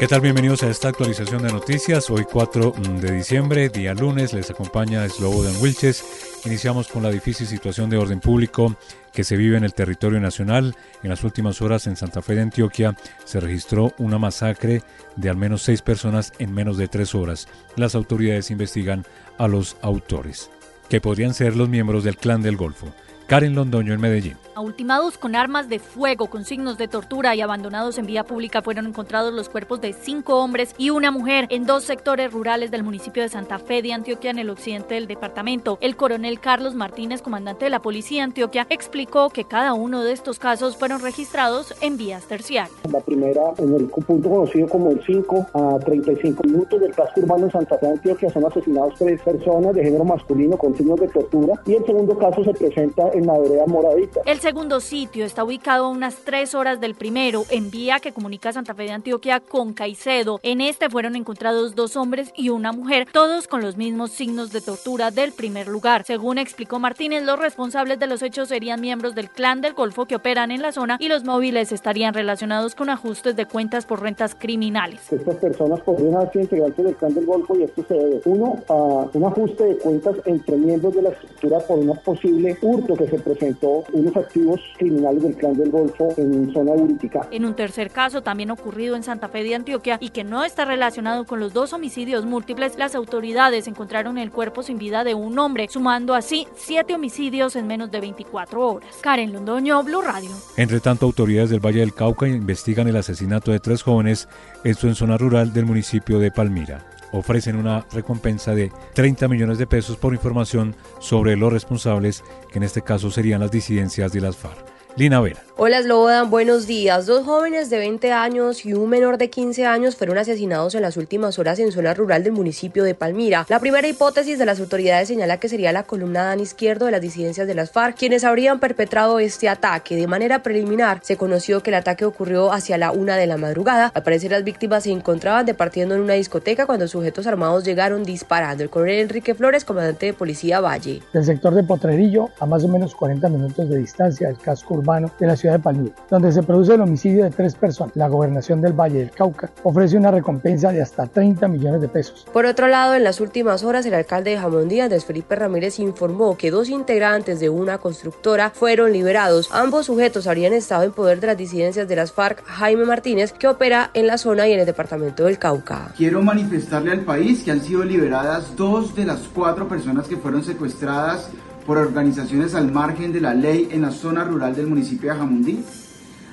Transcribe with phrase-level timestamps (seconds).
[0.00, 0.22] ¿Qué tal?
[0.22, 2.08] Bienvenidos a esta actualización de noticias.
[2.08, 6.40] Hoy 4 de diciembre, día lunes, les acompaña Slobodan Wilches.
[6.46, 8.78] Iniciamos con la difícil situación de orden público
[9.12, 10.74] que se vive en el territorio nacional.
[11.02, 12.96] En las últimas horas en Santa Fe de Antioquia
[13.26, 14.82] se registró una masacre
[15.16, 17.46] de al menos seis personas en menos de tres horas.
[17.76, 19.04] Las autoridades investigan
[19.36, 20.50] a los autores,
[20.88, 22.86] que podrían ser los miembros del Clan del Golfo.
[23.30, 24.36] Karen Londoño en Medellín.
[24.56, 28.88] Ultimados con armas de fuego, con signos de tortura y abandonados en vía pública, fueron
[28.88, 33.22] encontrados los cuerpos de cinco hombres y una mujer en dos sectores rurales del municipio
[33.22, 35.78] de Santa Fe de Antioquia, en el occidente del departamento.
[35.80, 40.12] El coronel Carlos Martínez, comandante de la Policía de Antioquia, explicó que cada uno de
[40.12, 42.76] estos casos fueron registrados en vías terciarias.
[42.90, 47.46] La primera, en el punto conocido como el 5 a 35 minutos del casco urbano
[47.46, 51.06] de Santa Fe de Antioquia, son asesinados tres personas de género masculino con signos de
[51.06, 51.54] tortura.
[51.64, 54.20] Y el segundo caso se presenta en la vereda Moradita.
[54.26, 58.52] El segundo sitio está ubicado a unas tres horas del primero, en vía que comunica
[58.52, 60.40] Santa Fe de Antioquia con Caicedo.
[60.42, 64.60] En este fueron encontrados dos hombres y una mujer, todos con los mismos signos de
[64.60, 66.04] tortura del primer lugar.
[66.04, 70.16] Según explicó Martínez, los responsables de los hechos serían miembros del clan del Golfo que
[70.16, 74.34] operan en la zona y los móviles estarían relacionados con ajustes de cuentas por rentas
[74.34, 75.12] criminales.
[75.12, 78.58] Estas personas podrían haber sido integrantes del clan del Golfo y esto se debe, uno,
[78.68, 83.06] a un ajuste de cuentas entre miembros de la estructura por una posible hurto que
[83.10, 87.28] se presentó unos activos criminales del clan del Golfo en zona Uritica.
[87.30, 90.64] En un tercer caso, también ocurrido en Santa Fe de Antioquia y que no está
[90.64, 95.38] relacionado con los dos homicidios múltiples, las autoridades encontraron el cuerpo sin vida de un
[95.38, 98.96] hombre, sumando así siete homicidios en menos de 24 horas.
[99.00, 100.30] Karen Londoño, Blue Radio.
[100.56, 104.28] Entre tanto, autoridades del Valle del Cauca investigan el asesinato de tres jóvenes,
[104.64, 109.66] esto en zona rural del municipio de Palmira ofrecen una recompensa de 30 millones de
[109.66, 114.36] pesos por información sobre los responsables, que en este caso serían las disidencias de las
[114.36, 114.64] FARC.
[114.96, 115.49] Lina Vera.
[115.62, 117.04] Hola Slobodan, buenos días.
[117.04, 120.96] Dos jóvenes de 20 años y un menor de 15 años fueron asesinados en las
[120.96, 123.44] últimas horas en zona rural del municipio de Palmira.
[123.46, 127.02] La primera hipótesis de las autoridades señala que sería la columna Dan izquierdo de las
[127.02, 129.96] disidencias de las FARC quienes habrían perpetrado este ataque.
[129.96, 133.92] De manera preliminar, se conoció que el ataque ocurrió hacia la una de la madrugada.
[133.94, 138.62] Al parecer, las víctimas se encontraban departiendo en una discoteca cuando sujetos armados llegaron disparando.
[138.62, 141.02] El coronel Enrique Flores, comandante de Policía Valle.
[141.12, 145.12] Del sector de Potrerillo, a más o menos 40 minutos de distancia del casco urbano
[145.20, 147.96] de la ciudad de Palmira, donde se produce el homicidio de tres personas.
[147.96, 152.26] La gobernación del Valle del Cauca ofrece una recompensa de hasta 30 millones de pesos.
[152.32, 156.36] Por otro lado, en las últimas horas, el alcalde de Jamondía, Andrés Felipe Ramírez, informó
[156.36, 159.48] que dos integrantes de una constructora fueron liberados.
[159.52, 163.48] Ambos sujetos habrían estado en poder de las disidencias de las FARC, Jaime Martínez, que
[163.48, 165.92] opera en la zona y en el departamento del Cauca.
[165.96, 170.44] Quiero manifestarle al país que han sido liberadas dos de las cuatro personas que fueron
[170.44, 171.30] secuestradas
[171.66, 175.64] por organizaciones al margen de la ley en la zona rural del municipio de Jamundí.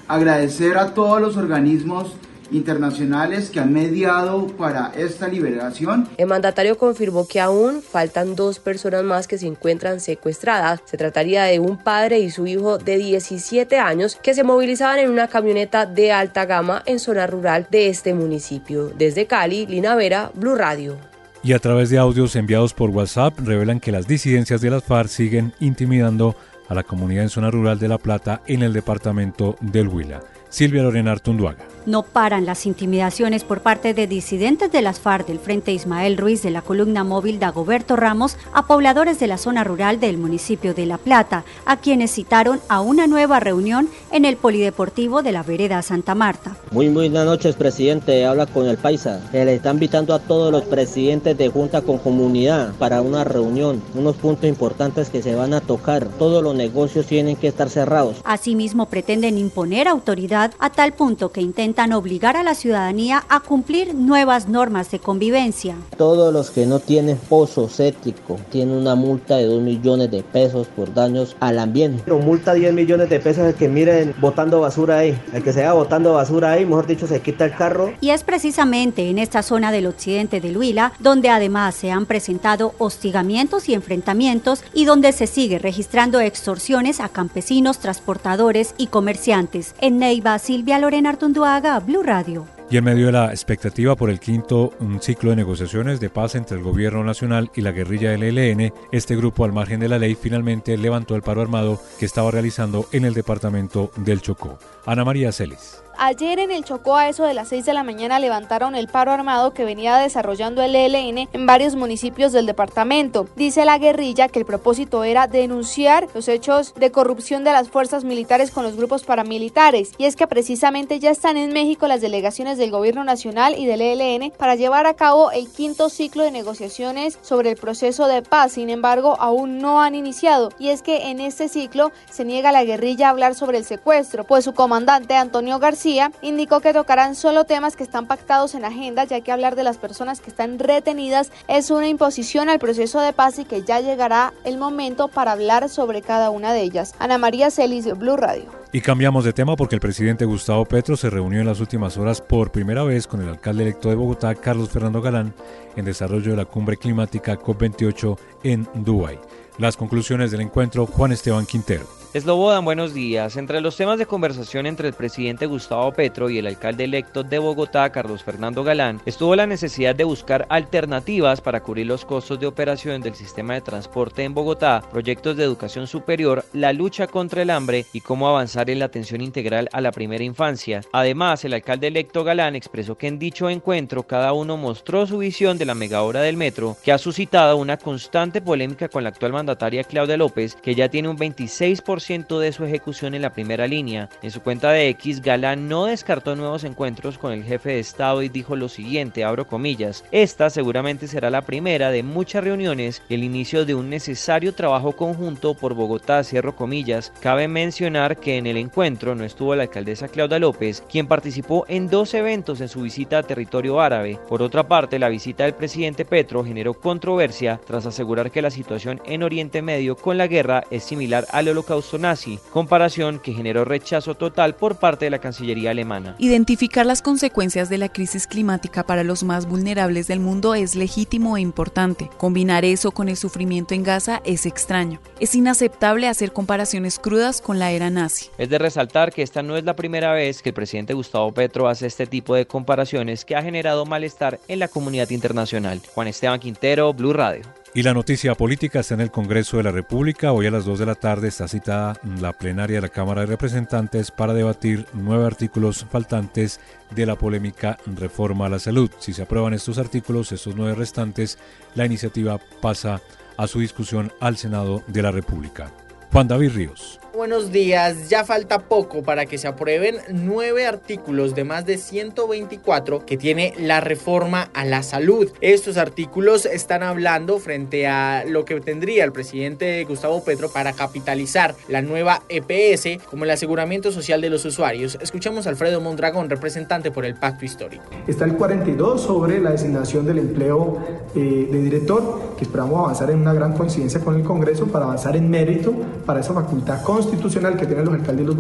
[0.08, 2.16] Agradecer a todos los organismos
[2.52, 6.08] internacionales que han mediado para esta liberación.
[6.18, 10.82] El mandatario confirmó que aún faltan dos personas más que se encuentran secuestradas.
[10.86, 15.10] Se trataría de un padre y su hijo de 17 años que se movilizaban en
[15.10, 18.90] una camioneta de alta gama en zona rural de este municipio.
[18.98, 21.17] Desde Cali, Lina Vera, Blue Radio.
[21.44, 25.10] Y a través de audios enviados por WhatsApp revelan que las disidencias de las FARC
[25.10, 26.36] siguen intimidando
[26.68, 30.22] a la comunidad en zona rural de La Plata en el departamento del Huila.
[30.50, 31.77] Silvia Lorena Artunduaga.
[31.88, 36.44] No paran las intimidaciones por parte de disidentes de las FARC del Frente Ismael Ruiz
[36.44, 40.86] de la columna móvil Dagoberto Ramos a pobladores de la zona rural del municipio de
[40.86, 45.82] La Plata, a quienes citaron a una nueva reunión en el Polideportivo de la Vereda
[45.82, 46.58] Santa Marta.
[46.72, 48.26] Muy buenas noches, presidente.
[48.26, 49.22] Habla con el Paisa.
[49.32, 53.82] Se le está invitando a todos los presidentes de Junta con Comunidad para una reunión.
[53.96, 56.06] Unos puntos importantes que se van a tocar.
[56.20, 58.18] Todos los negocios tienen que estar cerrados.
[58.26, 63.94] Asimismo, pretenden imponer autoridad a tal punto que intentan obligar a la ciudadanía a cumplir
[63.94, 65.76] nuevas normas de convivencia.
[65.96, 70.68] Todos los que no tienen pozo séptico tienen una multa de 2 millones de pesos
[70.68, 72.02] por daños al ambiente.
[72.04, 75.18] Pero multa 10 millones de pesos el que miren botando basura ahí.
[75.34, 77.94] El que se vea botando basura ahí, mejor dicho, se quita el carro.
[78.02, 82.74] Y es precisamente en esta zona del occidente del Huila donde además se han presentado
[82.80, 89.76] hostigamientos y enfrentamientos y donde se sigue registrando extorsiones a campesinos, transportadores y comerciantes.
[89.80, 92.48] En Neiva, Silvia Lorena Artunduaga, Blue Radio.
[92.70, 94.72] Y en medio de la expectativa por el quinto
[95.02, 99.16] ciclo de negociaciones de paz entre el gobierno nacional y la guerrilla del ELN, este
[99.16, 103.06] grupo al margen de la ley finalmente levantó el paro armado que estaba realizando en
[103.06, 104.58] el departamento del Chocó.
[104.86, 105.82] Ana María Celis.
[105.98, 109.12] Ayer en el Chocó a eso de las 6 de la mañana levantaron el paro
[109.12, 113.28] armado que venía desarrollando el ELN en varios municipios del departamento.
[113.36, 118.04] Dice la guerrilla que el propósito era denunciar los hechos de corrupción de las fuerzas
[118.04, 122.58] militares con los grupos paramilitares y es que precisamente ya están en México las delegaciones
[122.58, 127.18] del gobierno nacional y del ELN para llevar a cabo el quinto ciclo de negociaciones
[127.22, 128.54] sobre el proceso de paz.
[128.54, 132.64] Sin embargo, aún no han iniciado y es que en este ciclo se niega la
[132.64, 135.87] guerrilla a hablar sobre el secuestro, pues su comandante Antonio García
[136.22, 139.78] indicó que tocarán solo temas que están pactados en agenda, ya que hablar de las
[139.78, 144.34] personas que están retenidas es una imposición al proceso de paz y que ya llegará
[144.44, 146.94] el momento para hablar sobre cada una de ellas.
[147.00, 148.46] Ana María Celis, Blue Radio.
[148.74, 152.20] Y cambiamos de tema porque el presidente Gustavo Petro se reunió en las últimas horas
[152.22, 155.34] por primera vez con el alcalde electo de Bogotá, Carlos Fernando Galán,
[155.76, 159.20] en desarrollo de la cumbre climática COP28 en Dubái.
[159.58, 161.88] Las conclusiones del encuentro, Juan Esteban Quintero.
[162.18, 163.38] Eslobodan, buenos días.
[163.38, 167.38] Entre los temas de conversación entre el presidente Gustavo Petro y el alcalde electo de
[167.38, 172.48] Bogotá, Carlos Fernando Galán, estuvo la necesidad de buscar alternativas para cubrir los costos de
[172.48, 177.52] operación del sistema de transporte en Bogotá, proyectos de educación superior, la lucha contra el
[177.52, 180.82] hambre y cómo avanzar en la atención integral a la primera infancia.
[180.94, 185.60] Además, el alcalde electo Galán expresó que en dicho encuentro cada uno mostró su visión
[185.60, 189.34] de la mega obra del metro, que ha suscitado una constante polémica con la actual
[189.34, 194.08] mandataria Claudia López, que ya tiene un 26% de su ejecución en la primera línea.
[194.22, 198.24] En su cuenta de X, Galán no descartó nuevos encuentros con el jefe de Estado
[198.24, 203.16] y dijo lo siguiente, abro comillas, esta seguramente será la primera de muchas reuniones y
[203.16, 207.12] el inicio de un necesario trabajo conjunto por Bogotá, cierro comillas.
[207.20, 211.90] Cabe mencionar que en el encuentro no estuvo la alcaldesa Claudia López, quien participó en
[211.90, 214.18] dos eventos en su visita a territorio árabe.
[214.30, 219.02] Por otra parte, la visita del presidente Petro generó controversia tras asegurar que la situación
[219.04, 224.16] en Oriente Medio con la guerra es similar al holocausto nazi, comparación que generó rechazo
[224.16, 226.16] total por parte de la Cancillería alemana.
[226.20, 231.38] Identificar las consecuencias de la crisis climática para los más vulnerables del mundo es legítimo
[231.38, 232.10] e importante.
[232.18, 235.00] Combinar eso con el sufrimiento en Gaza es extraño.
[235.20, 238.30] Es inaceptable hacer comparaciones crudas con la era nazi.
[238.38, 241.68] Es de resaltar que esta no es la primera vez que el presidente Gustavo Petro
[241.68, 245.82] hace este tipo de comparaciones que ha generado malestar en la comunidad internacional.
[245.94, 247.44] Juan Esteban Quintero, Blue Radio.
[247.78, 250.32] Y la noticia política está en el Congreso de la República.
[250.32, 253.28] Hoy a las 2 de la tarde está citada la plenaria de la Cámara de
[253.28, 256.60] Representantes para debatir nueve artículos faltantes
[256.96, 258.90] de la polémica reforma a la salud.
[258.98, 261.38] Si se aprueban estos artículos, estos nueve restantes,
[261.76, 263.00] la iniciativa pasa
[263.38, 265.72] a su discusión al Senado de la República.
[266.12, 267.00] Juan David Ríos.
[267.18, 273.08] Buenos días, ya falta poco para que se aprueben nueve artículos de más de 124
[273.08, 275.28] que tiene la reforma a la salud.
[275.42, 281.56] Estos artículos están hablando frente a lo que tendría el presidente Gustavo Petro para capitalizar
[281.68, 285.00] la nueva EPS como el aseguramiento social de los usuarios.
[285.02, 287.84] Escuchamos a Alfredo Mondragón, representante por el Pacto Histórico.
[288.06, 290.78] Está el 42 sobre la designación del empleo
[291.16, 295.16] eh, de director, que esperamos avanzar en una gran coincidencia con el Congreso para avanzar
[295.16, 295.74] en mérito
[296.06, 298.36] para esa facultad constitucional que tienen los alcaldes y los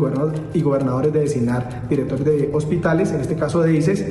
[0.63, 4.05] gobernadores de designar directores de hospitales, en este caso de ICES,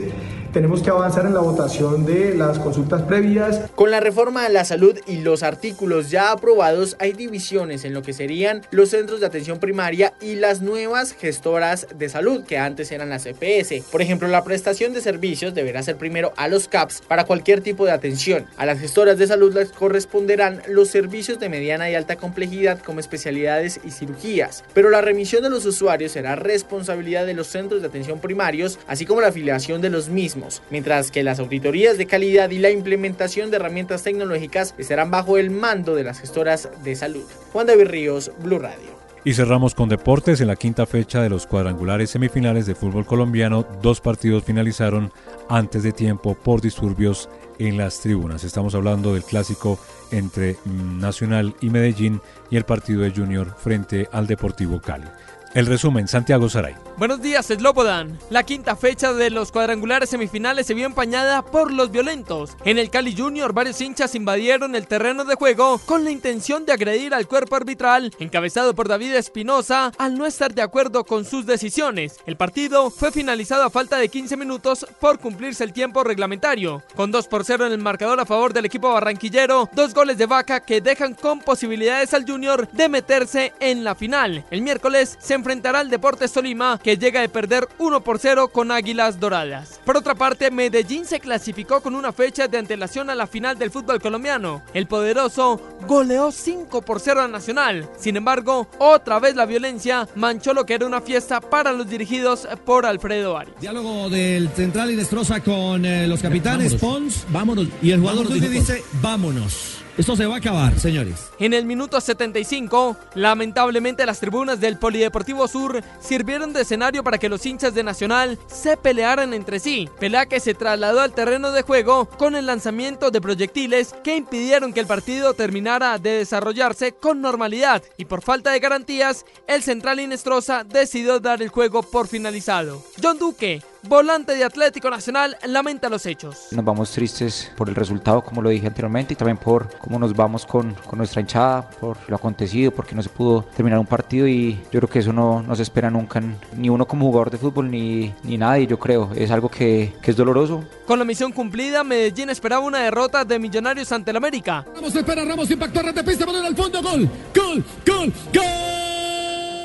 [0.57, 3.65] tenemos que avanzar en la votación de las consultas previas.
[3.75, 8.01] Con la reforma de la salud y los artículos ya aprobados, hay divisiones en lo
[8.01, 12.91] que serían los centros de atención primaria y las nuevas gestoras de salud, que antes
[12.91, 13.85] eran las EPS.
[13.93, 17.85] Por ejemplo, la prestación de servicios deberá ser primero a los CAPS para cualquier tipo
[17.85, 18.47] de atención.
[18.57, 23.01] A las gestoras de salud les corresponderán los servicios de mediana y alta complejidad como
[23.01, 24.65] especialidades y cirugías.
[24.73, 29.05] Pero la remisión de los usuarios será responsabilidad de los centros de atención primarios, así
[29.05, 33.51] como la afiliación de los mismos mientras que las auditorías de calidad y la implementación
[33.51, 37.25] de herramientas tecnológicas estarán bajo el mando de las gestoras de salud.
[37.53, 38.97] Juan David Ríos, Blue Radio.
[39.27, 40.41] Y cerramos con deportes.
[40.41, 45.13] En la quinta fecha de los cuadrangulares semifinales de fútbol colombiano, dos partidos finalizaron
[45.49, 48.45] antes de tiempo por disturbios en las tribunas.
[48.45, 49.81] Estamos hablando del clásico
[50.13, 55.09] entre Nacional y Medellín y el partido de Junior frente al Deportivo Cali.
[55.57, 56.75] El resumen, Santiago Saray.
[56.99, 58.19] Buenos días, Slobodan.
[58.29, 62.55] La quinta fecha de los cuadrangulares semifinales se vio empañada por los violentos.
[62.67, 66.75] En el Cali Junior, varios hinchas invadieron el terreno de juego con la intención de
[66.75, 71.47] agredir al cuerpo arbitral, encabezado por David Espinosa, al no estar de acuerdo con sus
[71.47, 72.19] decisiones.
[72.27, 76.83] El partido fue finalizado a falta de 15 minutos por cumplirse el tiempo reglamentario.
[76.95, 80.27] Con 2 por 0 en el marcador a favor del equipo barranquillero, dos goles de
[80.27, 84.45] vaca que dejan con posibilidades al Junior de meterse en la final.
[84.51, 88.73] El miércoles se enfrentará al Deportes Tolima, que llega de perder 1 por 0 con
[88.73, 89.81] Águilas Doradas.
[89.85, 93.71] Por otra parte, Medellín se clasificó con una fecha de antelación a la final del
[93.71, 94.63] fútbol colombiano.
[94.75, 97.89] El poderoso goleó 5 por 0 a Nacional.
[97.97, 102.49] Sin embargo, otra vez la violencia manchó lo que era una fiesta para los dirigidos
[102.65, 103.61] por Alfredo Arias.
[103.61, 107.25] Diálogo del central y destroza con eh, los capitanes Pons.
[107.31, 107.69] Vámonos.
[107.81, 109.86] Y el jugador dice, vámonos.
[109.97, 111.31] Esto se va a acabar, señores.
[111.39, 117.31] En el minuto 75, lamentablemente las tribunas del Polideportivo Sur sirvieron de escenario para que
[117.31, 119.89] los hinchas de Nacional se pelearan entre sí.
[119.99, 124.75] Pelea que se trasladó al terreno de juego con el lanzamiento de proyectiles que impidieron
[124.75, 127.83] que el partido terminara de desarrollarse con normalidad.
[127.97, 132.85] Y por falta de garantías, el central Inestrosa decidió dar el juego por finalizado.
[133.03, 136.49] John Duque volante de Atlético Nacional, lamenta los hechos.
[136.51, 140.15] Nos vamos tristes por el resultado, como lo dije anteriormente, y también por cómo nos
[140.15, 144.27] vamos con, con nuestra hinchada, por lo acontecido, porque no se pudo terminar un partido
[144.27, 146.23] y yo creo que eso no, no se espera nunca,
[146.57, 149.11] ni uno como jugador de fútbol, ni, ni nadie, yo creo.
[149.15, 150.65] Es algo que, que es doloroso.
[150.87, 154.65] Con la misión cumplida, Medellín esperaba una derrota de Millonarios ante el América.
[154.75, 158.76] Ramos espera, Ramos impactó, red de pista, balón al fondo, gol, gol, gol, gol.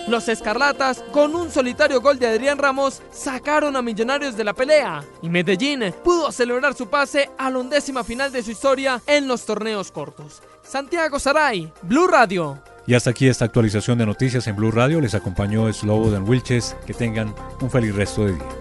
[0.08, 5.04] Los Escarlatas, con un solitario gol de Adrián Ramos, sacaron a Millonarios de la pelea
[5.22, 9.46] y Medellín pudo celebrar su pase a la undécima final de su historia en los
[9.46, 10.42] torneos cortos.
[10.64, 12.60] Santiago Saray, Blue Radio.
[12.88, 15.00] Y hasta aquí esta actualización de noticias en Blue Radio.
[15.02, 16.76] Les acompañó Slobodan Wilches.
[16.86, 18.61] Que tengan un feliz resto de día.